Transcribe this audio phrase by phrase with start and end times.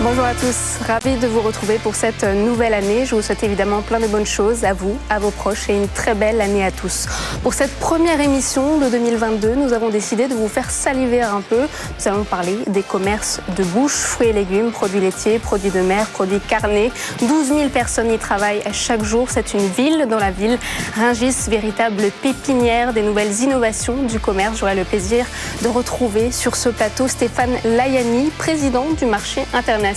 [0.00, 3.04] Bonjour à tous, ravi de vous retrouver pour cette nouvelle année.
[3.04, 5.88] Je vous souhaite évidemment plein de bonnes choses à vous, à vos proches et une
[5.88, 7.06] très belle année à tous.
[7.42, 11.62] Pour cette première émission de 2022, nous avons décidé de vous faire saliver un peu.
[11.62, 16.06] Nous allons parler des commerces de bouche, fruits et légumes, produits laitiers, produits de mer,
[16.06, 16.92] produits carnés.
[17.22, 19.26] 12 000 personnes y travaillent chaque jour.
[19.28, 20.60] C'est une ville dans la ville.
[20.94, 24.58] Ringis, véritable pépinière des nouvelles innovations du commerce.
[24.58, 25.26] J'aurai le plaisir
[25.62, 29.87] de retrouver sur ce plateau Stéphane Layani, président du marché international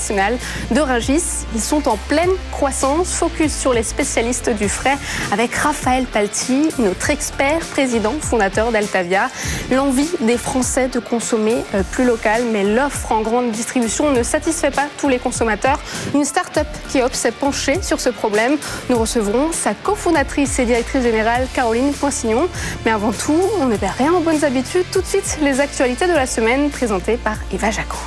[0.72, 1.46] de Rungis.
[1.54, 4.98] Ils sont en pleine croissance, focus sur les spécialistes du frais
[5.34, 9.30] avec Raphaël Palti, notre expert président fondateur d'Altavia.
[9.70, 14.72] L'envie des Français de consommer euh, plus local, mais l'offre en grande distribution ne satisfait
[14.72, 15.80] pas tous les consommateurs.
[16.14, 18.56] Une start-up qui s'est penchée sur ce problème.
[18.90, 22.48] Nous recevrons sa cofondatrice et directrice générale Caroline Poissignon.
[22.86, 24.86] Mais avant tout, on ne perd rien en bonnes habitudes.
[24.94, 27.98] Tout de suite, les actualités de la semaine présentées par Eva Jaco.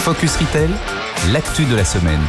[0.00, 0.70] Focus Retail,
[1.30, 2.20] l'actu de la semaine.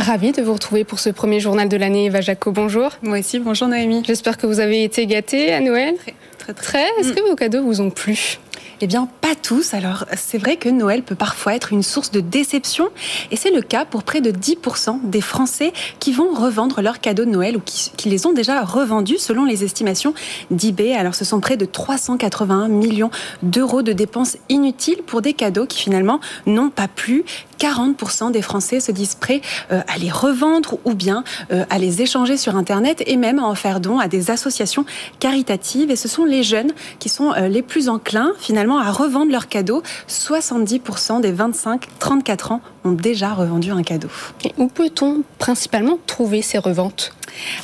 [0.00, 2.06] Ravi de vous retrouver pour ce premier journal de l'année.
[2.06, 2.90] Eva Jaco, bonjour.
[3.00, 4.02] Moi aussi, bonjour Noémie.
[4.04, 5.94] J'espère que vous avez été gâtés à Noël.
[5.94, 6.86] Très, très, très.
[6.88, 8.38] très Est-ce que vos cadeaux vous ont plu?
[8.84, 9.72] Eh bien, pas tous.
[9.72, 12.90] Alors, c'est vrai que Noël peut parfois être une source de déception.
[13.30, 17.24] Et c'est le cas pour près de 10% des Français qui vont revendre leurs cadeaux
[17.24, 20.12] de Noël ou qui, les ont déjà revendus selon les estimations
[20.50, 20.92] d'eBay.
[20.92, 23.10] Alors, ce sont près de 381 millions
[23.42, 27.24] d'euros de dépenses inutiles pour des cadeaux qui finalement n'ont pas plu.
[27.58, 29.40] 40% des Français se disent prêts
[29.72, 33.44] euh, à les revendre ou bien euh, à les échanger sur Internet et même à
[33.44, 34.84] en faire don à des associations
[35.20, 35.90] caritatives.
[35.90, 39.48] Et ce sont les jeunes qui sont euh, les plus enclins finalement à revendre leurs
[39.48, 39.82] cadeaux.
[40.08, 44.08] 70% des 25-34 ans ont déjà revendu un cadeau.
[44.44, 47.12] Et où peut-on principalement trouver ces reventes?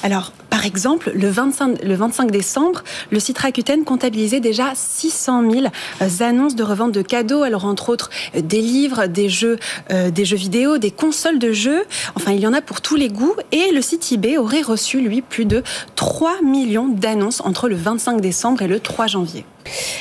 [0.02, 5.66] Alors, par exemple, le 25, le 25 décembre, le site Rakuten comptabilisait déjà 600 000
[6.02, 7.42] euh, annonces de revente de cadeaux.
[7.42, 9.58] Alors, entre autres, euh, des livres, des jeux,
[9.92, 11.84] euh, des jeux vidéo, des consoles de jeux.
[12.16, 13.34] Enfin, il y en a pour tous les goûts.
[13.52, 15.62] Et le site eBay aurait reçu, lui, plus de
[15.94, 19.44] 3 millions d'annonces entre le 25 décembre et le 3 janvier.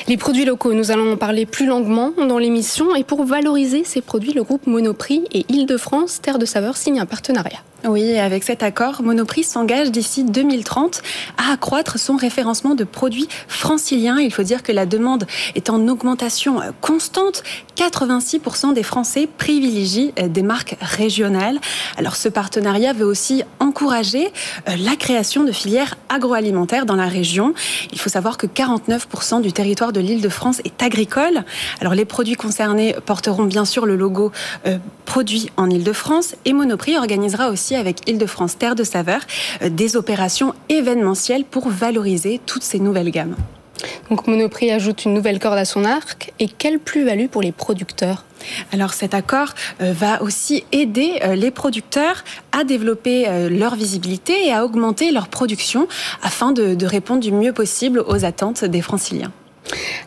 [0.08, 2.96] Les produits locaux, nous allons en parler plus longuement dans l'émission.
[2.96, 7.06] Et pour valoriser ces produits, le groupe Monoprix et Île-de-France, Terre de Saveur, signent un
[7.06, 7.60] partenariat.
[7.86, 11.02] Oui, avec cet accord, Monoprix s'engage d'ici 2030
[11.38, 14.20] à accroître son référencement de produits franciliens.
[14.20, 15.26] Il faut dire que la demande
[15.56, 17.42] est en augmentation constante.
[17.78, 21.60] 86% des Français privilégient euh, des marques régionales.
[21.98, 24.28] Alors ce partenariat veut aussi encourager
[24.68, 27.54] euh, la création de filières agroalimentaires dans la région.
[27.94, 31.46] Il faut savoir que 49% du territoire de l'île de France est agricole.
[31.80, 34.34] Alors les produits concernés porteront bien sûr le logo
[34.68, 39.22] euh, produit en île de France et Monoprix organisera aussi avec Île-de-France Terre de Saveur
[39.62, 43.36] euh, des opérations événementielles pour valoriser toutes ces nouvelles gammes.
[44.10, 46.34] Donc Monoprix ajoute une nouvelle corde à son arc.
[46.40, 48.26] Et quelle plus-value pour les producteurs?
[48.74, 54.52] Alors cet accord euh, va aussi aider euh, les producteurs à développer leur visibilité et
[54.52, 55.88] à augmenter leur production
[56.24, 59.32] afin de, de répondre du mieux possible aux attentes des franciliens.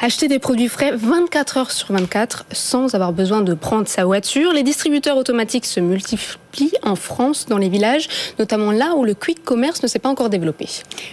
[0.01, 4.53] Acheter des produits frais 24 heures sur 24 sans avoir besoin de prendre sa voiture.
[4.53, 6.39] Les distributeurs automatiques se multiplient
[6.83, 8.09] en France, dans les villages,
[8.39, 10.69] notamment là où le quick commerce ne s'est pas encore développé.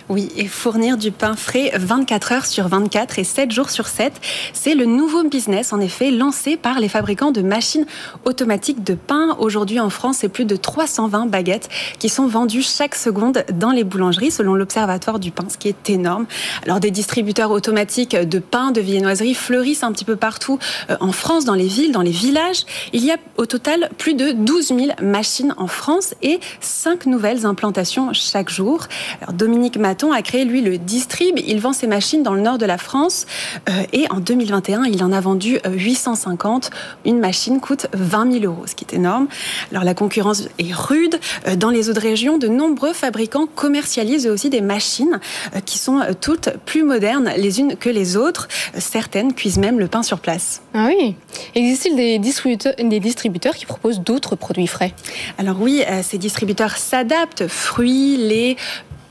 [0.10, 4.14] Oui, et fournir du pain frais 24 heures sur 24 et 7 jours sur 7,
[4.54, 7.86] c'est le nouveau business, en effet, lancé par les fabricants de machines
[8.26, 9.36] automatiques de pain.
[9.40, 13.84] Aujourd'hui en France, c'est plus de 320 baguettes qui sont vendues chaque seconde dans les
[13.84, 16.26] boulangeries, selon l'Observatoire du pain, ce qui est énorme.
[16.64, 20.60] Alors des distributeurs automatiques de pain, de viennoiserie fleurissent un petit peu partout
[20.90, 22.66] euh, en France, dans les villes, dans les villages.
[22.94, 27.46] Il y a au total plus de 12 000 machines en France et cinq nouvelles
[27.46, 28.88] implantations chaque jour.
[29.34, 31.38] Dominique Maton a créé, lui, le Distrib.
[31.46, 33.26] Il vend ses machines dans le nord de la France
[33.70, 36.72] euh, et en 2021, il en a vendu 850.
[36.72, 39.28] Euh, Une machine coûte 20 000 euros, ce qui est énorme.
[39.72, 41.20] Alors, la concurrence est rude.
[41.48, 45.20] Euh, dans les autres régions, de nombreux fabricants commercialisent aussi des machines
[45.66, 48.48] qui sont toutes plus modernes les unes que les autres.
[48.78, 50.62] Certaines cuisent même le pain sur place.
[50.74, 51.16] Ah oui.
[51.56, 54.94] Existe-t-il des distributeurs qui proposent d'autres produits frais?
[55.38, 58.56] Alors oui, euh, ces distributeurs s'adaptent, fruits, lait,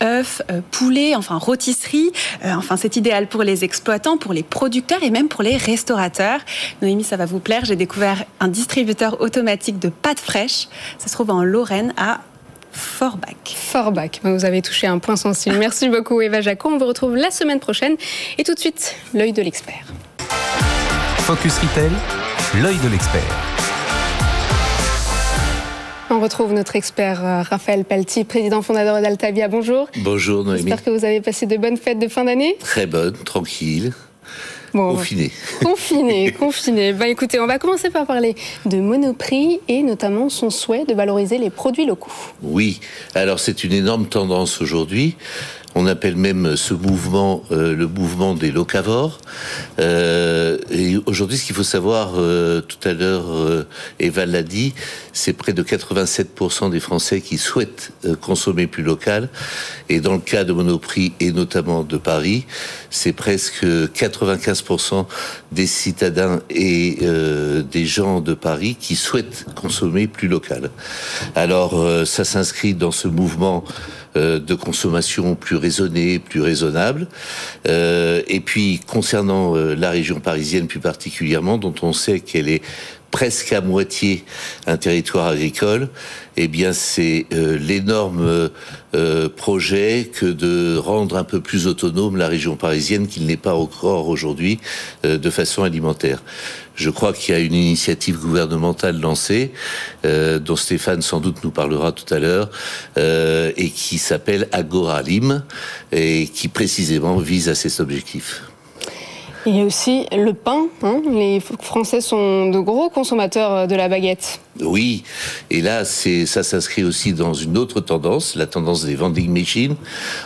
[0.02, 2.12] œufs, poulets, enfin rôtisserie.
[2.44, 6.38] enfin, c'est idéal pour les exploitants, pour les producteurs et même pour les restaurateurs.
[6.82, 7.64] Noémie, ça va vous plaire.
[7.64, 10.68] J'ai découvert un distributeur automatique de pâtes fraîches.
[10.98, 12.20] Ça se trouve en Lorraine à
[12.78, 13.54] Forbach.
[13.54, 15.56] Forbach, vous avez touché un point sensible.
[15.58, 16.70] Merci beaucoup Eva Jaco.
[16.70, 17.96] On vous retrouve la semaine prochaine.
[18.38, 19.92] Et tout de suite, l'œil de l'expert.
[21.18, 21.90] Focus Retail,
[22.62, 23.57] l'œil de l'expert.
[26.10, 29.46] On retrouve notre expert euh, Raphaël Pelti, président fondateur d'Altavia.
[29.48, 29.88] Bonjour.
[29.98, 30.62] Bonjour Noémie.
[30.62, 32.56] J'espère que vous avez passé de bonnes fêtes de fin d'année.
[32.60, 33.92] Très bonnes, tranquilles.
[34.72, 35.30] confiné.
[35.62, 36.94] Confiné, confiné.
[36.94, 41.36] Ben écoutez, on va commencer par parler de Monoprix et notamment son souhait de valoriser
[41.36, 42.10] les produits locaux.
[42.42, 42.80] Oui,
[43.14, 45.14] alors c'est une énorme tendance aujourd'hui.
[45.74, 49.18] On appelle même ce mouvement euh, le mouvement des locavores.
[49.78, 53.26] Euh, et aujourd'hui, ce qu'il faut savoir, euh, tout à l'heure,
[54.00, 54.74] Eva l'a dit,
[55.18, 59.28] c'est près de 87% des Français qui souhaitent consommer plus local.
[59.88, 62.46] Et dans le cas de Monoprix et notamment de Paris,
[62.90, 65.06] c'est presque 95%
[65.52, 66.98] des citadins et
[67.70, 70.70] des gens de Paris qui souhaitent consommer plus local.
[71.34, 73.64] Alors, ça s'inscrit dans ce mouvement
[74.16, 77.08] euh, de consommation plus raisonnée, plus raisonnable.
[77.68, 82.62] Euh, et puis concernant euh, la région parisienne plus particulièrement, dont on sait qu'elle est
[83.10, 84.24] presque à moitié
[84.66, 85.88] un territoire agricole,
[86.36, 88.50] eh bien c'est l'énorme
[89.36, 94.08] projet que de rendre un peu plus autonome la région parisienne qu'il n'est pas encore
[94.08, 94.60] aujourd'hui
[95.02, 96.22] de façon alimentaire.
[96.78, 99.50] Je crois qu'il y a une initiative gouvernementale lancée,
[100.04, 102.50] euh, dont Stéphane sans doute nous parlera tout à l'heure,
[102.98, 105.42] euh, et qui s'appelle Agora Lim,
[105.90, 108.42] et qui précisément vise à cet objectif.
[109.46, 110.66] Il y a aussi le pain.
[110.82, 111.00] Hein.
[111.10, 114.40] Les Français sont de gros consommateurs de la baguette.
[114.60, 115.04] Oui,
[115.50, 119.76] et là, ça s'inscrit aussi dans une autre tendance, la tendance des vending machines.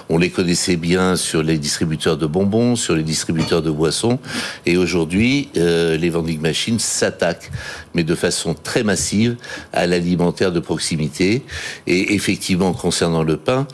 [0.08, 4.18] On les connaissait bien sur les distributeurs de bonbons, sur les distributeurs de boissons,
[4.64, 7.50] et aujourd'hui, euh, les vending machines s'attaquent,
[7.94, 9.36] mais de façon très massive,
[9.72, 11.42] à l'alimentaire de proximité.
[11.86, 13.66] Et effectivement, concernant le pain,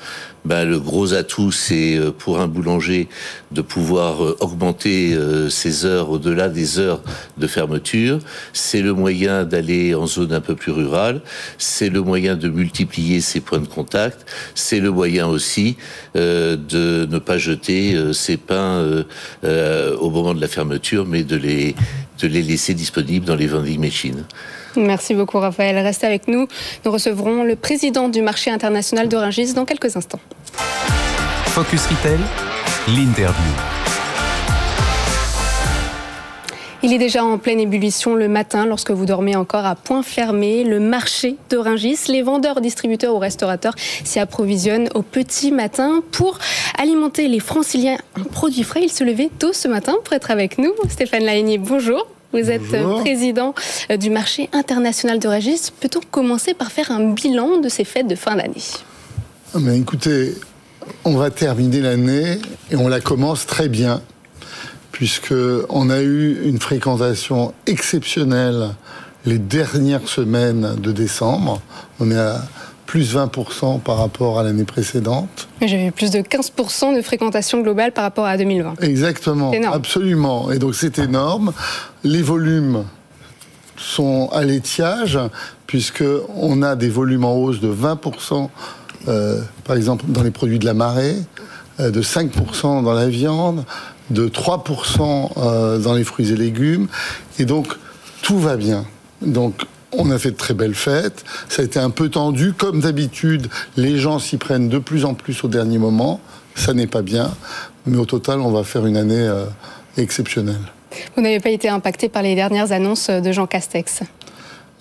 [0.45, 3.09] ben, le gros atout, c'est euh, pour un boulanger
[3.51, 7.03] de pouvoir euh, augmenter euh, ses heures au-delà des heures
[7.37, 8.19] de fermeture.
[8.53, 11.21] C'est le moyen d'aller en zone un peu plus rurale.
[11.59, 14.27] C'est le moyen de multiplier ses points de contact.
[14.55, 15.77] C'est le moyen aussi
[16.15, 19.05] de ne pas jeter ses pains
[19.43, 21.75] au moment de la fermeture, mais de les,
[22.21, 24.25] de les laisser disponibles dans les vending machines.
[24.77, 25.77] Merci beaucoup Raphaël.
[25.79, 26.47] Restez avec nous.
[26.85, 30.21] Nous recevrons le président du marché international de Rungis dans quelques instants.
[31.47, 32.19] Focus Retail,
[32.89, 33.78] l'interview.
[36.85, 40.63] Il est déjà en pleine ébullition le matin lorsque vous dormez encore à point fermé.
[40.63, 46.39] Le marché de les vendeurs, distributeurs ou restaurateurs s'y approvisionnent au petit matin pour
[46.79, 48.83] alimenter les franciliens en produits frais.
[48.85, 50.73] Il se levait tôt ce matin pour être avec nous.
[50.89, 52.07] Stéphane Laigny, bonjour.
[52.33, 52.71] Vous êtes
[53.01, 53.55] président
[53.91, 55.71] euh, du marché international de Régis.
[55.71, 58.63] Peut-on commencer par faire un bilan de ces fêtes de fin d'année?
[59.55, 60.35] Ah, Écoutez,
[61.05, 62.39] on va terminer l'année
[62.71, 64.03] et on la commence très bien,
[64.99, 68.71] puisqu'on a eu une fréquentation exceptionnelle
[69.27, 71.63] les dernières semaines de décembre.
[72.01, 72.43] On est à
[72.85, 75.47] plus 20% par rapport à l'année précédente.
[75.61, 78.83] J'avais plus de 15% de fréquentation globale par rapport à 2020.
[78.83, 80.51] Exactement, absolument.
[80.51, 81.53] Et donc c'est énorme.
[82.03, 82.83] Les volumes
[83.77, 85.17] sont à l'étiage,
[85.69, 88.49] puisqu'on a des volumes en hausse de 20%,
[89.07, 91.15] euh, par exemple dans les produits de la marée,
[91.79, 93.65] euh, de 5% dans la viande,
[94.11, 96.89] de 3% euh, dans les fruits et légumes.
[97.39, 97.69] Et donc
[98.23, 98.85] tout va bien.
[99.23, 99.55] Donc
[99.93, 101.25] on a fait de très belles fêtes.
[101.49, 102.53] Ça a été un peu tendu.
[102.53, 106.21] Comme d'habitude, les gens s'y prennent de plus en plus au dernier moment.
[106.55, 107.31] Ça n'est pas bien.
[107.87, 109.45] Mais au total, on va faire une année euh,
[109.97, 110.61] exceptionnelle.
[111.17, 114.01] Vous n'avez pas été impacté par les dernières annonces de Jean Castex?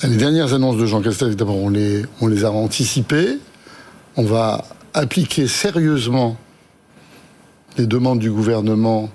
[0.04, 3.40] Les dernières annonces de Jean Castex, d'abord, on les, on les a anticipées.
[4.16, 6.38] On va appliquer sérieusement
[7.78, 9.10] les demandes du gouvernement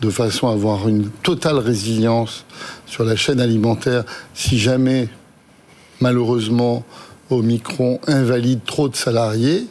[0.00, 2.44] de façon à avoir une totale résilience
[2.86, 5.08] sur la chaîne alimentaire si jamais
[6.00, 6.84] malheureusement,
[7.30, 9.66] Omicron invalide trop de salariés,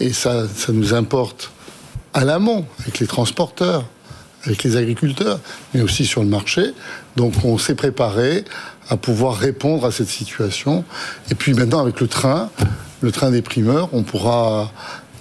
[0.00, 1.52] et ça, ça nous importe
[2.14, 3.84] à l'amont, avec les transporteurs,
[4.44, 5.38] avec les agriculteurs,
[5.74, 6.72] mais aussi sur le marché.
[7.16, 8.44] Donc on s'est préparé
[8.88, 10.84] à pouvoir répondre à cette situation.
[11.30, 12.50] Et puis maintenant, avec le train,
[13.02, 14.72] le train des primeurs, on pourra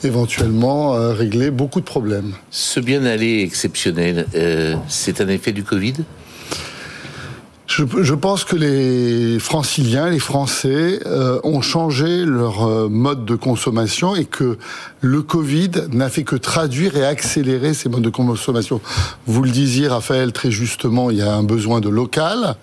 [0.03, 2.33] éventuellement euh, régler beaucoup de problèmes.
[2.51, 5.95] Ce bien-aller exceptionnel, euh, c'est un effet du Covid?
[7.69, 13.35] Je je, pense que les franciliens, les Français euh, ont changé leur euh, mode de
[13.35, 14.57] consommation et que
[15.01, 18.81] le Covid n'a fait que traduire et accélérer ces modes de consommation.
[19.27, 22.55] Vous le disiez, Raphaël, très justement, il y a un besoin de local.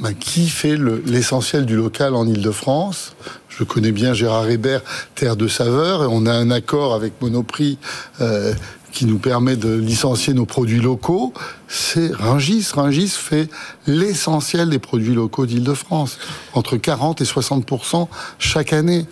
[0.00, 0.76] Ben, qui fait
[1.06, 3.16] l'essentiel du local en Ile-de-France
[3.48, 4.82] Je connais bien Gérard Hébert,
[5.16, 7.78] Terre de Saveur, et on a un accord avec Monoprix
[8.20, 8.54] euh,
[8.92, 11.32] qui nous permet de licencier nos produits locaux,
[11.66, 12.68] c'est Ringis.
[12.72, 13.50] Ringis fait
[13.88, 16.18] l'essentiel des produits locaux d'Île-de-France,
[16.54, 18.06] entre 40 et 60%
[18.38, 19.06] chaque année.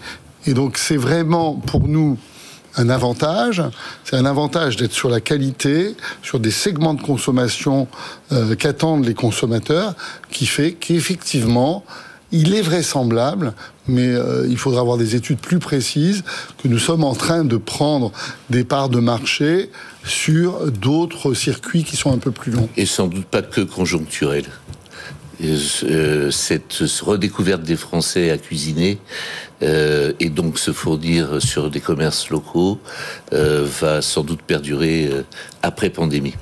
[0.46, 2.16] Et donc c'est vraiment pour nous
[2.76, 3.62] un avantage.
[4.04, 7.88] C'est un avantage d'être sur la qualité, sur des segments de consommation
[8.32, 9.94] euh, qu'attendent les consommateurs,
[10.30, 11.84] qui fait qu'effectivement,
[12.32, 13.54] il est vraisemblable,
[13.86, 16.24] mais euh, il faudra avoir des études plus précises,
[16.62, 18.12] que nous sommes en train de prendre
[18.50, 19.70] des parts de marché
[20.04, 22.68] sur d'autres circuits qui sont un peu plus longs.
[22.76, 24.46] Et sans doute pas que conjoncturels.
[25.42, 28.98] Euh, cette redécouverte des Français à cuisiner
[29.62, 32.78] euh, et donc se fournir sur des commerces locaux
[33.32, 35.10] va sans doute perdurer
[35.62, 36.34] après pandémie.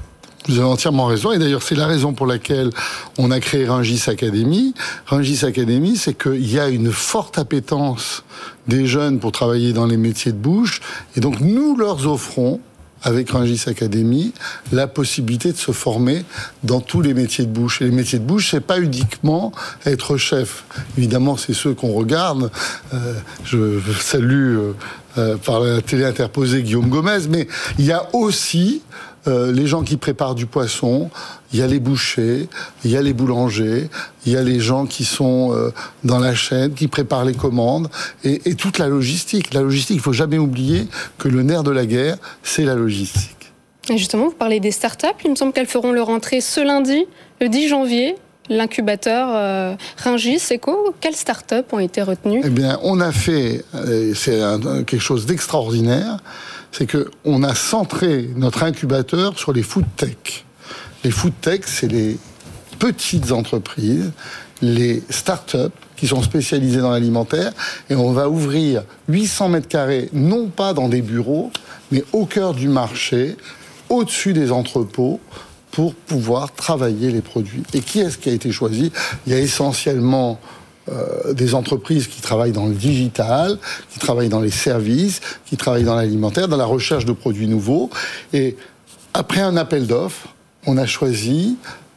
[0.47, 1.33] Vous avez entièrement raison.
[1.33, 2.71] Et d'ailleurs, c'est la raison pour laquelle
[3.17, 4.75] on a créé Rungis Academy.
[5.07, 8.25] Rungis Academy, c'est qu'il y a une forte appétence
[8.69, 10.81] des jeunes pour travailler dans les métiers de bouche.
[11.17, 12.61] Et donc, nous leur offrons,
[13.05, 14.33] avec Rungis Academy,
[14.73, 16.25] la possibilité de se former
[16.63, 17.81] dans tous les métiers de bouche.
[17.81, 19.53] Et les métiers de bouche, c'est pas uniquement
[19.87, 20.65] être chef.
[20.99, 22.51] Évidemment, c'est ceux qu'on regarde.
[22.93, 24.73] Euh, je salue euh,
[25.19, 27.47] euh, par la télé interposée Guillaume Gomez, mais
[27.79, 28.83] il y a aussi
[29.27, 31.11] euh, les gens qui préparent du poisson,
[31.53, 32.49] il y a les bouchers,
[32.85, 33.89] il y a les boulangers,
[34.27, 35.71] il y a les gens qui sont euh,
[36.03, 37.89] dans la chaîne, qui préparent les commandes,
[38.23, 39.55] et, et toute la logistique.
[39.55, 40.89] La logistique, il faut jamais oublier
[41.19, 43.35] que le nerf de la guerre, c'est la logistique.
[43.91, 45.07] Et justement, vous parlez des startups.
[45.25, 47.07] Il me semble qu'elles feront leur entrée ce lundi,
[47.41, 48.17] le 10 janvier.
[48.51, 52.43] L'incubateur euh, Ringis Eco, quelles startups ont été retenues?
[52.45, 54.41] Eh bien, on a fait, euh, c'est
[54.87, 56.19] quelque chose d'extraordinaire
[56.77, 60.45] c'est qu'on a centré notre incubateur sur les food tech.
[61.05, 62.19] Les food tech, c'est les
[62.81, 64.11] petites entreprises,
[64.61, 67.53] les start-up qui sont spécialisées dans l'alimentaire,
[67.89, 71.53] et on va ouvrir 800 mètres carrés, non pas dans des bureaux,
[71.93, 73.37] mais au cœur du marché,
[73.89, 75.21] au-dessus des entrepôts,
[75.71, 77.63] pour pouvoir travailler les produits.
[77.73, 78.91] Et qui est-ce qui a été choisi?
[79.27, 80.41] Il y a essentiellement
[80.91, 83.59] euh, des entreprises qui travaillent dans le digital,
[83.91, 87.89] qui travaillent dans les services, qui travaillent dans l'alimentaire, dans la recherche de produits nouveaux.
[88.35, 88.57] Et
[89.15, 90.29] après un appel d'offres,
[90.67, 91.57] on a choisi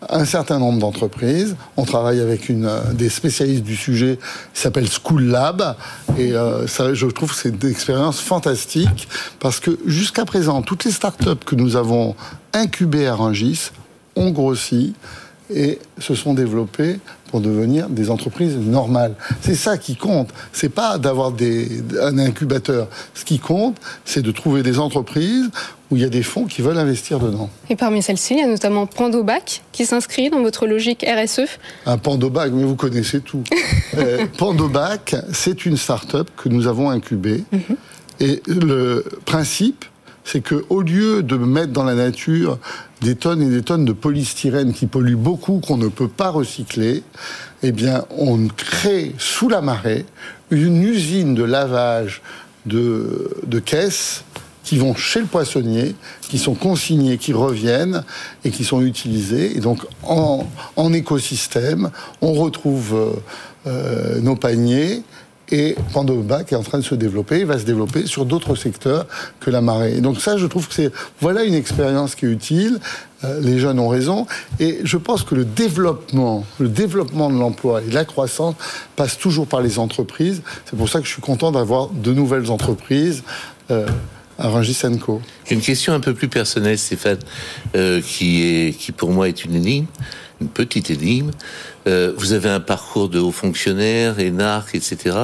[0.10, 1.56] un certain nombre d'entreprises.
[1.75, 4.20] On travaille avec une euh, des spécialistes du sujet
[4.53, 5.75] qui s'appelle School Lab.
[6.17, 9.08] Et euh, je trouve que c'est une expérience fantastique
[9.39, 12.15] parce que jusqu'à présent, toutes les startups que nous avons
[12.53, 13.72] incubées à Rungis
[14.15, 14.94] ont grossi
[15.54, 17.00] et se sont développées
[17.30, 19.16] pour devenir des entreprises normales.
[19.42, 20.30] C'est ça qui compte.
[20.54, 21.34] C'est pas d'avoir
[22.01, 22.88] un incubateur.
[23.13, 25.50] Ce qui compte, c'est de trouver des entreprises
[25.89, 27.50] où il y a des fonds qui veulent investir dedans.
[27.70, 31.60] Et parmi celles-ci, il y a notamment Pandobac qui s'inscrit dans votre logique RSE.
[31.86, 33.44] Un Pandobac, mais vous connaissez tout.
[33.98, 37.44] euh, Pandobac, c'est une start-up que nous avons incubée.
[37.51, 37.77] Mhm.
[38.20, 39.86] Et le principe,
[40.28, 42.60] c'est qu'au lieu de mettre dans la nature
[43.00, 47.04] des tonnes et des tonnes de polystyrène qui polluent beaucoup, qu'on ne peut pas recycler,
[47.64, 47.74] eh
[48.18, 50.06] on crée sous la marée
[50.52, 52.22] une usine de lavage
[52.66, 54.26] de, caisses
[54.66, 58.04] qui vont chez le poissonnier, qui sont consignés, qui reviennent
[58.44, 59.56] et qui sont utilisés.
[59.56, 63.14] Et donc, en, en écosystème, on retrouve euh,
[63.68, 65.04] euh nos paniers
[65.50, 69.06] et Pandobac est en train de se développer, va se développer sur d'autres secteurs
[69.39, 70.01] que la marée.
[70.01, 72.80] donc ça, je trouve que c'est voilà une expérience qui est utile.
[73.24, 74.27] Euh, les jeunes ont raison,
[74.60, 78.54] et je pense que le développement, le développement de l'emploi et de la croissance
[78.96, 80.44] passe toujours par les entreprises.
[80.66, 83.24] C'est pour ça que je suis content d'avoir de nouvelles entreprises.
[83.72, 83.88] Euh,
[84.39, 85.20] à Rungis Co.
[85.50, 87.18] Une question un peu plus personnelle, Stéphane,
[87.75, 89.88] euh, qui, est, qui pour moi est une énigme
[90.42, 91.32] une petite énigme.
[91.88, 95.17] Euh, vous avez un parcours de haut fonctionnaire, énarque, etc.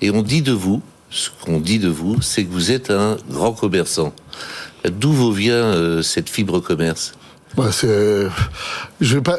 [0.00, 3.16] Et on dit de vous, ce qu'on dit de vous, c'est que vous êtes un
[3.30, 4.12] grand commerçant.
[4.84, 7.12] D'où vous vient euh, cette fibre commerce?
[7.56, 7.70] Bah,
[9.00, 9.38] je, pas,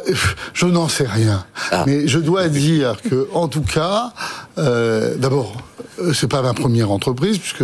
[0.53, 1.83] je n'en sais rien, ah.
[1.85, 4.11] mais je dois dire que, en tout cas,
[4.57, 5.55] euh, d'abord,
[6.13, 7.63] c'est pas ma première entreprise puisque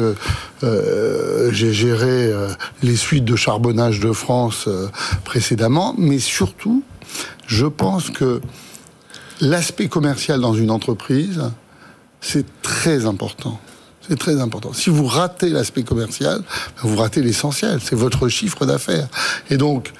[0.64, 2.50] euh, j'ai géré euh,
[2.82, 4.90] les suites de charbonnage de France euh,
[5.24, 6.84] précédemment, mais surtout,
[7.48, 8.42] je pense que
[9.42, 11.42] l'aspect commercial dans une entreprise,
[12.22, 13.60] c'est très important.
[14.08, 14.74] C'est très important.
[14.74, 16.44] Si vous ratez l'aspect commercial,
[16.82, 17.80] vous ratez l'essentiel.
[17.82, 19.08] C'est votre chiffre d'affaires.
[19.50, 19.94] Et donc,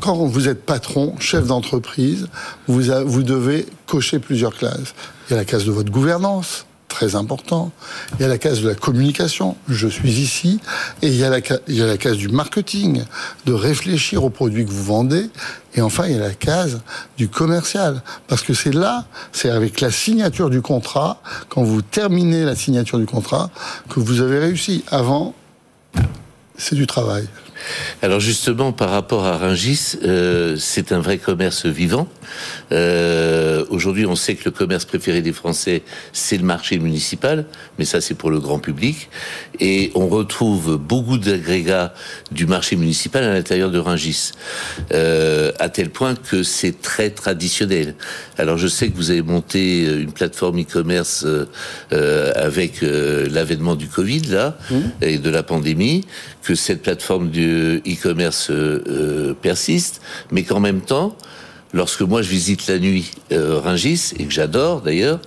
[0.00, 2.28] quand vous êtes patron, chef d'entreprise,
[2.66, 4.94] vous, vous devez cocher plusieurs classes.
[5.28, 7.72] Il y a la case de votre gouvernance, très important.
[8.14, 10.60] Il y a la case de la communication, je suis ici.
[11.02, 13.02] Et il y, a la, case du marketing,
[13.46, 15.28] de réfléchir aux produits que vous vendez.
[15.74, 16.80] Et enfin, il y a la case
[17.18, 18.00] du commercial.
[18.28, 22.98] Parce que c'est là, c'est avec la signature du contrat, quand vous terminez la signature
[22.98, 23.50] du contrat,
[23.88, 24.84] que vous avez réussi.
[24.92, 25.34] Avant,
[26.56, 27.26] c'est du travail.
[28.02, 32.08] Alors justement, par rapport à Ringis, euh, c'est un vrai commerce vivant.
[32.72, 37.46] Euh, Aujourd'hui, on sait que le commerce préféré des Français, c'est le marché municipal,
[37.78, 39.08] mais ça, c'est pour le grand public.
[39.60, 41.94] Et on retrouve beaucoup d'agrégats
[42.30, 44.32] du marché municipal à l'intérieur de Ringis,
[44.92, 47.94] euh, à tel point que c'est très traditionnel.
[48.38, 51.26] Alors, je sais que vous avez monté une plateforme e-commerce
[51.90, 54.76] avec l'avènement du Covid là mmh.
[55.02, 56.04] et de la pandémie,
[56.42, 57.53] que cette plateforme du
[57.86, 61.16] e-commerce euh, persiste, mais qu'en même temps,
[61.72, 65.20] lorsque moi je visite la nuit euh, Ringis, et que j'adore d'ailleurs,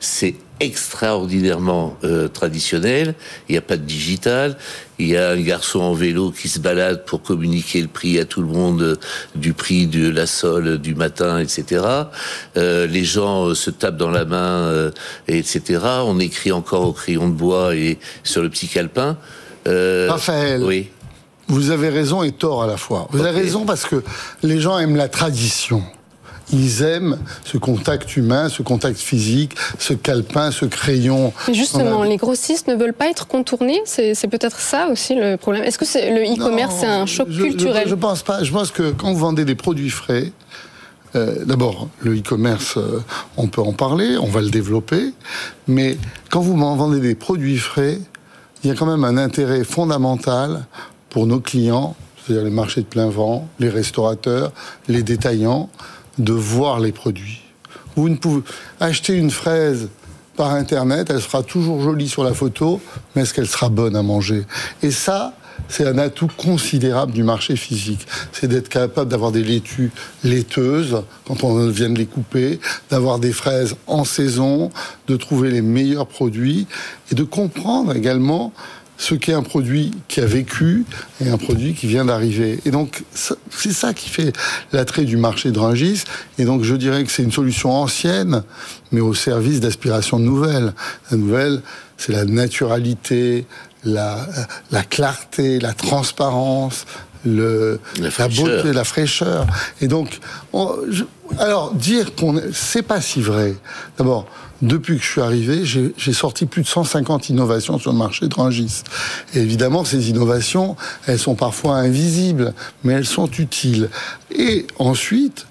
[0.00, 3.14] c'est extraordinairement euh, traditionnel.
[3.48, 4.56] Il n'y a pas de digital.
[4.98, 8.24] Il y a un garçon en vélo qui se balade pour communiquer le prix à
[8.24, 8.98] tout le monde
[9.34, 11.84] du prix de la sole du matin, etc.
[12.54, 14.92] les gens se tapent dans la main,
[15.26, 15.80] etc.
[16.04, 19.18] On écrit encore au crayon de bois et sur le petit calepin.
[19.66, 20.62] Raphaël.
[20.62, 20.88] Oui.
[21.48, 23.08] Vous avez raison et tort à la fois.
[23.10, 24.02] Vous avez raison parce que
[24.42, 25.82] les gens aiment la tradition.
[26.52, 31.32] Ils aiment ce contact humain, ce contact physique, ce calepin, ce crayon.
[31.48, 33.80] Mais justement, les grossistes ne veulent pas être contournés.
[33.84, 35.64] C'est peut-être ça aussi le problème.
[35.64, 38.42] Est-ce que le e-commerce c'est un choc culturel je, pense pas.
[38.42, 40.32] Je pense que quand vous vendez des produits frais,
[41.16, 43.00] euh, D'abord, le e-commerce, euh,
[43.36, 45.12] on peut en parler, on va le développer,
[45.68, 45.96] mais
[46.28, 48.00] quand vous vendez des produits frais,
[48.62, 50.66] il y a quand même un intérêt fondamental
[51.14, 54.50] pour nos clients, c'est-à-dire les marchés de plein vent, les restaurateurs,
[54.88, 55.70] les détaillants,
[56.18, 57.40] de voir les produits.
[57.94, 58.42] Vous ne pouvez
[58.80, 59.90] acheter une fraise
[60.34, 62.80] par Internet, elle sera toujours jolie sur la photo,
[63.14, 64.42] mais est-ce qu'elle sera bonne à manger?
[64.82, 65.34] Et ça,
[65.68, 68.04] c'est un atout considérable du marché physique.
[68.32, 69.92] C'est d'être capable d'avoir des laitues
[70.24, 72.58] laiteuses quand on vient de les couper,
[72.90, 74.72] d'avoir des fraises en saison,
[75.06, 76.66] de trouver les meilleurs produits
[77.12, 78.52] et de comprendre également
[78.96, 80.84] ce qu'est un produit qui a vécu
[81.20, 82.60] et un produit qui vient d'arriver.
[82.64, 84.32] Et donc, c'est ça qui fait
[84.72, 86.04] l'attrait du marché de Rungis.
[86.38, 88.42] Et donc, je dirais que c'est une solution ancienne,
[88.92, 90.72] mais au service d'aspirations nouvelles.
[91.10, 91.62] La nouvelle,
[91.96, 93.46] c'est la naturalité,
[93.84, 94.26] la,
[94.70, 96.86] la clarté, la transparence,
[97.24, 99.46] le, la, beauté, la fraîcheur.
[99.80, 100.20] Et donc,
[101.38, 103.54] alors dire qu'on, c'est pas si vrai.
[103.98, 104.26] D'abord,
[104.64, 108.34] depuis que je suis arrivé, j'ai sorti plus de 150 innovations sur le marché de
[108.34, 108.82] Rangis.
[109.34, 113.90] Évidemment, ces innovations, elles sont parfois invisibles, mais elles sont utiles.
[114.34, 115.46] Et ensuite,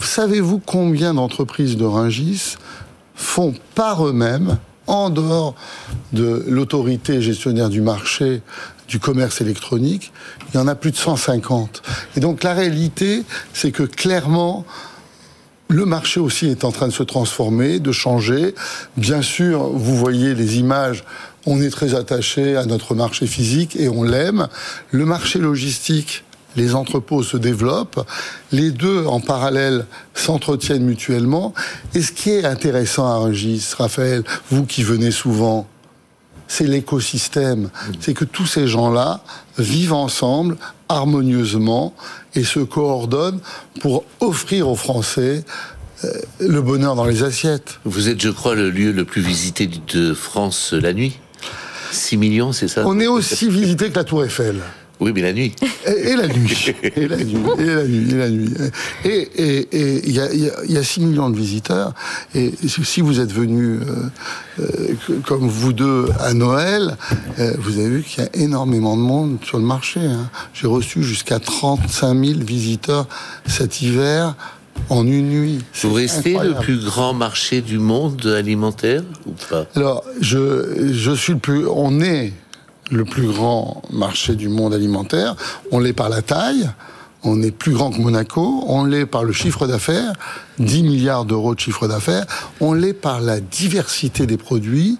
[0.00, 2.56] savez-vous combien d'entreprises de Rangis
[3.14, 5.54] font par eux-mêmes, en dehors
[6.12, 8.42] de l'autorité gestionnaire du marché,
[8.86, 10.12] du commerce électronique,
[10.48, 11.82] il y en a plus de 150.
[12.16, 13.22] Et donc la réalité,
[13.52, 14.64] c'est que clairement,
[15.68, 18.54] le marché aussi est en train de se transformer, de changer.
[18.96, 21.04] Bien sûr, vous voyez les images,
[21.46, 24.48] on est très attaché à notre marché physique et on l'aime.
[24.90, 26.24] Le marché logistique,
[26.56, 28.04] les entrepôts se développent,
[28.50, 31.52] les deux en parallèle s'entretiennent mutuellement.
[31.94, 35.66] Et ce qui est intéressant à Rungis, Raphaël, vous qui venez souvent,
[36.48, 37.70] c'est l'écosystème.
[38.00, 39.20] C'est que tous ces gens-là
[39.58, 40.56] vivent ensemble
[40.88, 41.94] harmonieusement
[42.34, 43.40] et se coordonnent
[43.80, 45.44] pour offrir aux Français
[46.04, 47.78] euh, le bonheur dans les assiettes.
[47.84, 51.18] Vous êtes, je crois, le lieu le plus visité de France la nuit
[51.92, 52.82] 6 millions, c'est ça?
[52.86, 54.56] On est aussi visité que la Tour Eiffel.
[55.00, 55.54] Oui, mais la nuit.
[55.86, 56.74] Et, la nuit.
[56.82, 57.36] Et la nuit.
[57.58, 58.10] Et la nuit.
[58.10, 58.54] Et la nuit.
[59.04, 59.68] Et
[60.04, 61.94] il y, a, y, a, 6 millions de visiteurs.
[62.34, 64.10] Et si vous êtes venus, euh,
[64.60, 66.96] euh, comme vous deux, à Noël,
[67.38, 70.00] euh, vous avez vu qu'il y a énormément de monde sur le marché.
[70.00, 70.28] Hein.
[70.52, 73.06] J'ai reçu jusqu'à 35 000 visiteurs
[73.46, 74.34] cet hiver
[74.90, 75.58] en une nuit.
[75.82, 79.66] Vous restez le plus grand marché du monde alimentaire ou pas?
[79.76, 81.66] Alors, je, je suis le plus.
[81.66, 82.32] On est
[82.90, 85.36] le plus grand marché du monde alimentaire.
[85.72, 86.68] On l'est par la taille,
[87.24, 90.12] on est plus grand que Monaco, on l'est par le chiffre d'affaires,
[90.58, 92.24] 10 milliards d'euros de chiffre d'affaires,
[92.60, 94.98] on l'est par la diversité des produits,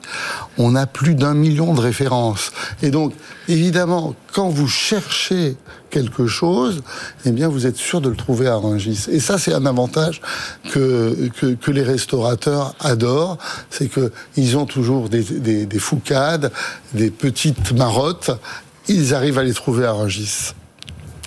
[0.57, 2.53] on a plus d'un million de références.
[2.83, 3.13] Et donc,
[3.49, 5.57] évidemment, quand vous cherchez
[5.91, 6.83] quelque chose,
[7.25, 9.07] eh bien, vous êtes sûr de le trouver à Rungis.
[9.11, 10.21] Et ça, c'est un avantage
[10.71, 13.39] que, que, les restaurateurs adorent,
[13.71, 16.53] c'est qu'ils ont toujours des, des, des foucades,
[16.95, 18.31] des petites marottes,
[18.89, 20.53] ils arrivent à les trouver à Rungis.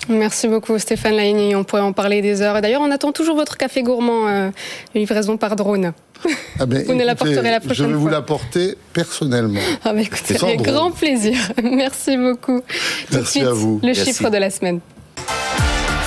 [0.08, 2.56] Merci beaucoup Stéphane Laigny, on pourrait en parler des heures.
[2.58, 4.50] Et d'ailleurs, on attend toujours votre café gourmand, euh,
[4.94, 5.92] livraison par drone.
[6.60, 7.86] Ah ben, vous nous l'apporterez la prochaine fois.
[7.86, 9.60] Je vais vous l'apporter personnellement.
[9.84, 11.36] Ah ben, écoutez, avec grand plaisir.
[11.62, 12.62] Merci beaucoup.
[13.10, 13.80] Merci à vous.
[13.82, 14.78] Le chiffre de la semaine.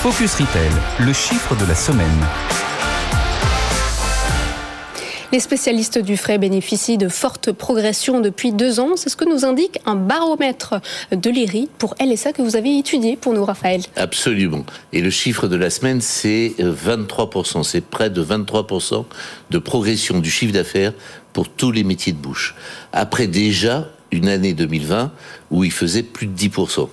[0.02, 2.65] Focus Retail, le chiffre de la semaine.
[5.32, 8.96] Les spécialistes du frais bénéficient de fortes progressions depuis deux ans.
[8.96, 13.16] C'est ce que nous indique un baromètre de l'IRI pour LSA que vous avez étudié
[13.16, 13.82] pour nous, Raphaël.
[13.96, 14.64] Absolument.
[14.92, 17.64] Et le chiffre de la semaine, c'est 23%.
[17.64, 19.04] C'est près de 23%
[19.50, 20.92] de progression du chiffre d'affaires
[21.32, 22.54] pour tous les métiers de bouche.
[22.92, 25.12] Après déjà une année 2020
[25.50, 26.88] où il faisait plus de 10%.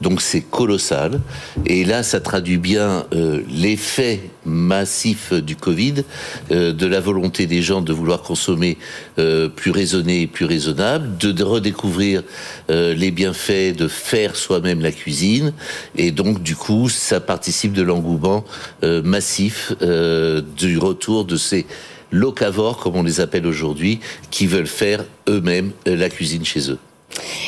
[0.00, 1.20] Donc c'est colossal.
[1.66, 6.04] Et là, ça traduit bien euh, l'effet massif du Covid,
[6.50, 8.78] euh, de la volonté des gens de vouloir consommer
[9.18, 12.22] euh, plus raisonné et plus raisonnable, de, redécouvrir
[12.68, 15.52] les bienfaits de faire soi-même la cuisine.
[15.96, 18.44] Et donc, du coup, ça participe de l'engouement
[18.82, 21.64] massif du retour de ces
[22.10, 26.78] locavores, comme on les appelle aujourd'hui, qui veulent faire eux-mêmes la cuisine chez eux.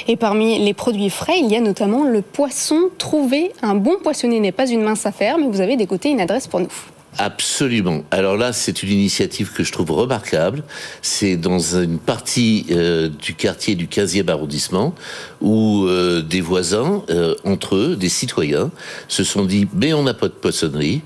[0.09, 3.53] Et parmi les produits frais, il y a notamment le poisson trouvé.
[3.63, 6.61] Un bon poissonnier n'est pas une mince affaire, mais vous avez décoté une adresse pour
[6.61, 6.73] nous.
[7.19, 8.05] Absolument.
[8.13, 10.63] Alors là, c'est une initiative que je trouve remarquable.
[11.03, 14.95] C'est dans une partie euh, du quartier du 15e arrondissement
[15.41, 18.71] où euh, des voisins, euh, entre eux, des citoyens,
[19.09, 21.03] se sont dit, mais on n'a pas de poissonnerie,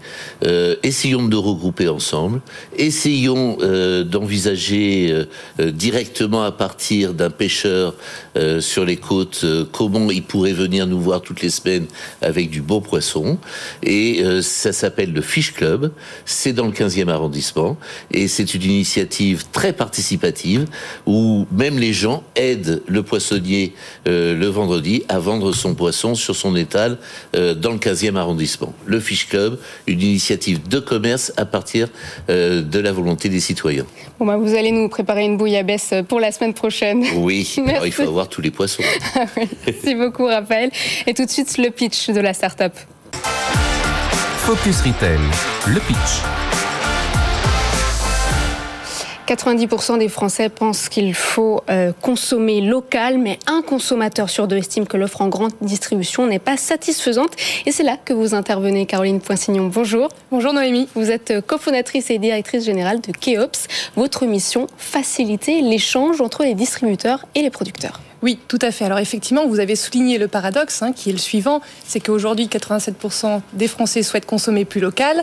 [0.83, 2.41] essayons de regrouper ensemble,
[2.77, 3.57] essayons
[4.05, 5.25] d'envisager
[5.59, 7.95] directement à partir d'un pêcheur
[8.61, 11.87] sur les côtes comment il pourrait venir nous voir toutes les semaines
[12.21, 13.39] avec du beau poisson.
[13.83, 15.93] Et ça s'appelle le Fish Club
[16.25, 17.77] c'est dans le 15e arrondissement
[18.11, 20.67] et c'est une initiative très participative
[21.07, 23.75] où même les gens aident le poissonnier
[24.07, 26.99] euh, le vendredi à vendre son poisson sur son étal
[27.35, 28.73] euh, dans le 15e arrondissement.
[28.87, 31.89] Le Fish Club, une initiative de commerce à partir
[32.31, 33.87] euh, de la volonté des citoyens.
[34.19, 37.05] Bon bah vous allez nous préparer une bouillabaisse pour la semaine prochaine.
[37.17, 38.83] Oui, il faut avoir tous les poissons.
[39.67, 40.71] Merci beaucoup Raphaël.
[41.07, 42.75] Et tout de suite le pitch de la start-up.
[44.47, 45.19] Focus Retail,
[45.69, 46.21] le pitch.
[49.27, 54.87] 90% des Français pensent qu'il faut euh, consommer local, mais un consommateur sur deux estime
[54.87, 57.31] que l'offre en grande distribution n'est pas satisfaisante.
[57.65, 59.69] Et c'est là que vous intervenez, Caroline Poinsignon.
[59.69, 60.11] Bonjour.
[60.31, 60.89] Bonjour Noémie.
[60.95, 63.67] Vous êtes euh, cofondatrice et directrice générale de Keops.
[63.97, 68.03] Votre mission, faciliter l'échange entre les distributeurs et les producteurs.
[68.25, 68.87] Oui, tout à fait.
[68.87, 73.43] Alors effectivement, vous avez souligné le paradoxe, hein, qui est le suivant, c'est qu'aujourd'hui, 87%
[73.53, 75.23] des Français souhaitent consommer plus local.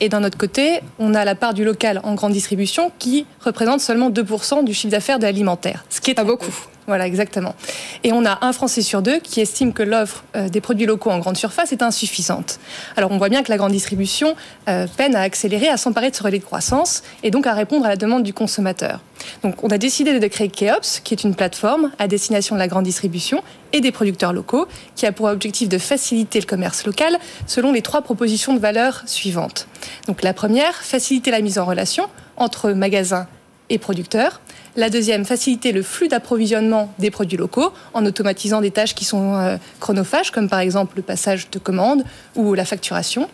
[0.00, 3.80] Et d'un autre côté, on a la part du local en grande distribution qui représente
[3.80, 5.86] seulement 2% du chiffre d'affaires de l'alimentaire.
[5.88, 6.52] Ce qui est pas beaucoup.
[6.88, 7.54] Voilà, exactement.
[8.02, 11.10] Et on a un Français sur deux qui estime que l'offre euh, des produits locaux
[11.10, 12.58] en grande surface est insuffisante.
[12.96, 14.34] Alors on voit bien que la grande distribution
[14.68, 17.86] euh, peine à accélérer, à s'emparer de ce relais de croissance et donc à répondre
[17.86, 19.00] à la demande du consommateur.
[19.44, 22.66] Donc on a décidé de créer Keops, qui est une plateforme à destination de la
[22.66, 24.66] grande distribution et des producteurs locaux,
[24.96, 29.04] qui a pour objectif de faciliter le commerce local selon les trois propositions de valeur
[29.06, 29.68] suivantes.
[30.08, 33.28] Donc la première, faciliter la mise en relation entre magasins
[33.70, 34.40] et producteurs.
[34.74, 39.34] La deuxième, faciliter le flux d'approvisionnement des produits locaux en automatisant des tâches qui sont
[39.34, 42.04] euh, chronophages, comme par exemple le passage de commandes
[42.36, 43.28] ou la facturation.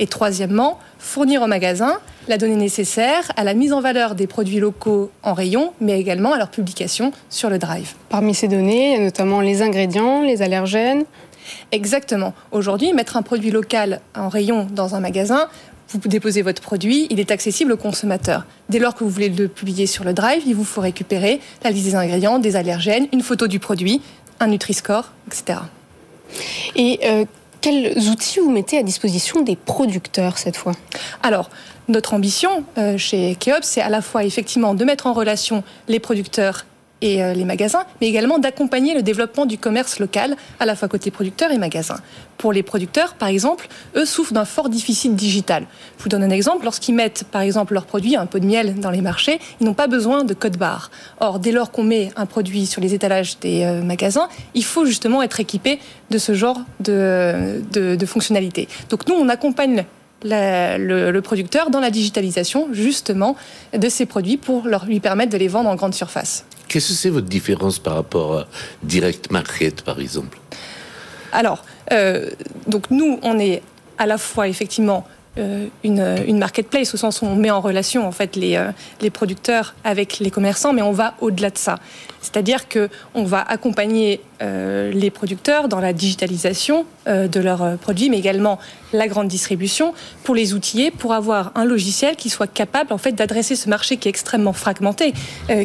[0.00, 4.58] Et troisièmement, fournir au magasin la donnée nécessaire à la mise en valeur des produits
[4.58, 7.94] locaux en rayon, mais également à leur publication sur le drive.
[8.08, 11.04] Parmi ces données, il y a notamment les ingrédients, les allergènes.
[11.72, 12.34] Exactement.
[12.52, 15.48] Aujourd'hui, mettre un produit local en rayon dans un magasin,
[15.92, 18.46] vous déposez votre produit, il est accessible au consommateur.
[18.68, 21.70] Dès lors que vous voulez le publier sur le drive, il vous faut récupérer la
[21.70, 24.00] liste des ingrédients, des allergènes, une photo du produit,
[24.38, 25.58] un Nutri-Score, etc.
[26.76, 27.24] Et euh,
[27.60, 30.72] quels outils vous mettez à disposition des producteurs cette fois?
[31.22, 31.50] Alors,
[31.88, 35.98] notre ambition euh, chez Keops, c'est à la fois effectivement de mettre en relation les
[35.98, 36.66] producteurs
[37.02, 40.88] et euh, les magasins, mais également d'accompagner le développement du commerce local, à la fois
[40.88, 42.00] côté producteurs et magasins.
[42.36, 45.66] Pour les producteurs, par exemple, eux souffrent d'un fort déficit digital.
[45.98, 46.64] Je vous donne un exemple.
[46.64, 49.74] Lorsqu'ils mettent, par exemple, leurs produits, un pot de miel dans les marchés, ils n'ont
[49.74, 50.90] pas besoin de code barre.
[51.20, 54.86] Or, dès lors qu'on met un produit sur les étalages des euh, magasins, il faut
[54.86, 58.68] justement être équipé de ce genre de, de, fonctionnalités.
[58.88, 59.84] Donc nous, on accompagne
[60.24, 63.36] le, le, producteur dans la digitalisation justement
[63.72, 66.44] de ces produits pour leur, lui permettre de les vendre en grande surface.
[66.70, 68.46] Qu'est-ce que c'est votre différence par rapport à
[68.84, 70.38] Direct Market, par exemple?
[71.32, 72.30] Alors, euh,
[72.68, 73.60] donc nous, on est
[73.98, 75.04] à la fois effectivement
[75.38, 79.10] euh, une, marketplace au sens où on met en relation en fait les, euh, les
[79.10, 81.78] producteurs avec les commerçants, mais on va au-delà de ça.
[82.20, 88.18] C'est-à-dire que on va accompagner euh, les producteurs dans la digitalisation de leurs produits, mais
[88.18, 88.58] également
[88.92, 93.12] la grande distribution pour les outiller, pour avoir un logiciel qui soit capable en fait
[93.12, 95.12] d'adresser ce marché qui est extrêmement fragmenté,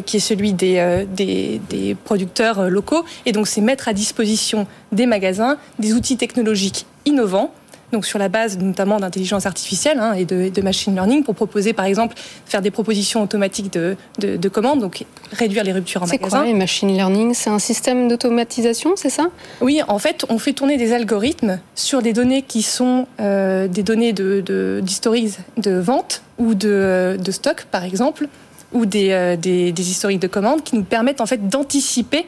[0.06, 5.06] qui est celui des, des, des producteurs locaux, et donc c'est mettre à disposition des
[5.06, 7.52] magasins des outils technologiques innovants
[7.96, 11.86] donc sur la base notamment d'intelligence artificielle hein, et, de, machine learning, pour proposer par
[11.86, 16.26] exemple faire des propositions automatiques de, de, commandes, donc réduire les ruptures en magasin.
[16.28, 17.32] C'est quoi les machine learning?
[17.32, 19.28] C'est un système d'automatisation, c'est ça?
[19.62, 23.82] Oui, en fait, on fait tourner des algorithmes sur des données qui sont euh, des
[23.82, 28.28] données d'historique de, de, vente ou de, stock, par exemple,
[28.74, 32.26] ou des, euh, des, des historiques de commandes qui nous permettent en fait d'anticiper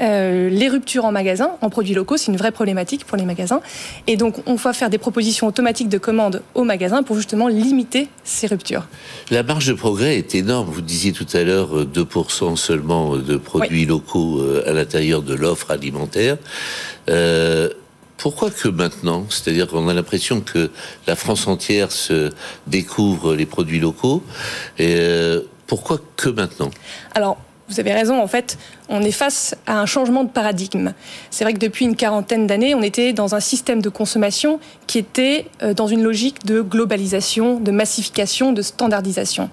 [0.00, 3.60] euh, les ruptures en magasin, en produits locaux, c'est une vraie problématique pour les magasins.
[4.06, 8.08] Et donc, on va faire des propositions automatiques de commandes aux magasins pour justement limiter
[8.24, 8.86] ces ruptures.
[9.30, 10.68] La marge de progrès est énorme.
[10.70, 15.34] Vous disiez tout à l'heure 2% euh, seulement de produits locaux euh, à l'intérieur de
[15.34, 16.36] l'offre alimentaire.
[18.16, 19.26] pourquoi que maintenant?
[19.30, 20.70] C'est-à-dire qu'on a l'impression que
[21.06, 22.30] la France entière se
[22.66, 24.22] découvre les produits locaux.
[24.78, 24.98] Et
[25.66, 26.70] pourquoi que maintenant?
[27.14, 30.92] Alors, vous avez raison, en fait, on est face à un changement de paradigme.
[31.30, 34.98] C'est vrai que depuis une quarantaine d'années, on était dans un système de consommation qui
[34.98, 39.50] était euh, dans une logique de globalisation, de massification, de standardisation.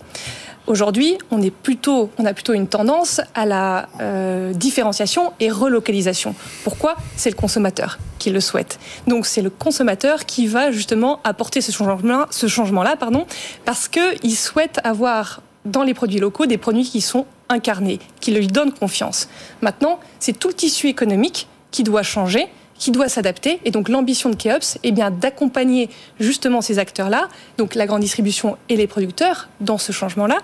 [0.68, 6.34] Aujourd'hui, on, est plutôt, on a plutôt une tendance à la euh, différenciation et relocalisation.
[6.64, 6.96] Pourquoi?
[7.16, 8.80] C'est le consommateur qui le souhaite.
[9.06, 13.28] Donc c'est le consommateur qui va justement apporter ce changement-là, ce changement-là pardon,
[13.64, 18.48] parce qu'il souhaite avoir dans les produits locaux des produits qui sont incarnés, qui lui
[18.48, 19.30] donnent confiance.
[19.62, 23.60] Maintenant, c'est tout le tissu économique qui doit changer qui doit s'adapter.
[23.66, 28.58] Et donc l'ambition de Keops est bien d'accompagner justement ces acteurs-là, donc la grande distribution
[28.70, 30.38] et les producteurs, dans ce changement-là.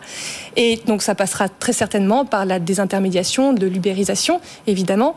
[0.55, 5.15] Et donc ça passera très certainement par la désintermédiation, de l'ubérisation, évidemment.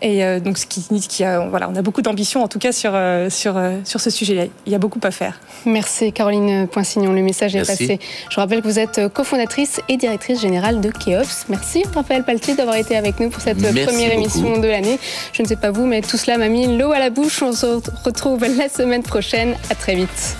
[0.00, 2.72] Et euh, donc ce qui, qui a, voilà, on a beaucoup d'ambition en tout cas
[2.72, 4.44] sur, euh, sur, euh, sur ce sujet-là.
[4.66, 5.40] Il y a beaucoup à faire.
[5.66, 7.98] Merci Caroline Poinsignon, le message est passé.
[8.30, 11.46] Je rappelle que vous êtes cofondatrice et directrice générale de Keops.
[11.48, 14.98] Merci Raphaël Paltier d'avoir été avec nous pour cette première émission de l'année.
[15.32, 16.48] Je ne sais pas vous, mais tout cela m'a
[16.78, 17.42] l'eau à la bouche.
[17.42, 17.66] On se
[18.04, 19.56] retrouve la semaine prochaine.
[19.70, 20.36] À très vite.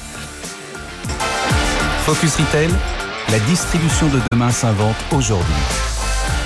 [2.04, 2.70] Focus Retail,
[3.30, 5.93] la distribution de demain s'invente aujourd'hui.